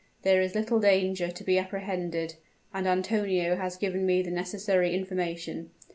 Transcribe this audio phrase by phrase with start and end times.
[0.23, 2.33] There is little danger to be apprehended;
[2.73, 5.69] and Antonio has given me the necessary information.